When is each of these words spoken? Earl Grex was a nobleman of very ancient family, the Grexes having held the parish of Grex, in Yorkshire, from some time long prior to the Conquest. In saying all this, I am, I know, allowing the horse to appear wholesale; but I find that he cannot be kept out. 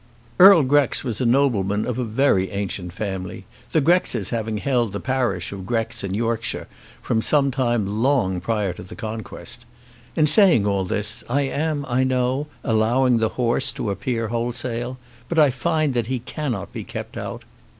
Earl 0.39 0.63
Grex 0.63 1.03
was 1.03 1.21
a 1.21 1.27
nobleman 1.27 1.85
of 1.85 1.95
very 1.97 2.49
ancient 2.49 2.91
family, 2.91 3.45
the 3.71 3.81
Grexes 3.81 4.31
having 4.31 4.57
held 4.57 4.93
the 4.93 4.99
parish 4.99 5.51
of 5.51 5.67
Grex, 5.67 6.03
in 6.03 6.15
Yorkshire, 6.15 6.67
from 7.03 7.21
some 7.21 7.51
time 7.51 7.85
long 7.85 8.39
prior 8.41 8.73
to 8.73 8.81
the 8.81 8.95
Conquest. 8.95 9.63
In 10.15 10.25
saying 10.25 10.65
all 10.65 10.85
this, 10.85 11.23
I 11.29 11.41
am, 11.43 11.85
I 11.87 12.03
know, 12.03 12.47
allowing 12.63 13.19
the 13.19 13.29
horse 13.37 13.71
to 13.73 13.91
appear 13.91 14.29
wholesale; 14.29 14.97
but 15.29 15.37
I 15.37 15.51
find 15.51 15.93
that 15.93 16.07
he 16.07 16.17
cannot 16.17 16.73
be 16.73 16.83
kept 16.83 17.15
out. 17.15 17.43